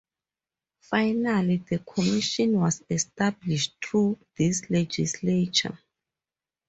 [0.79, 5.77] Finally, the Commission was established through this legislature.